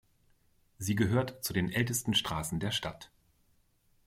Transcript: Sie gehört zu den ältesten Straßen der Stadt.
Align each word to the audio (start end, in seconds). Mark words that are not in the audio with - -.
Sie 0.79 0.95
gehört 0.95 1.43
zu 1.45 1.53
den 1.53 1.69
ältesten 1.71 2.15
Straßen 2.15 2.59
der 2.59 2.71
Stadt. 2.71 3.11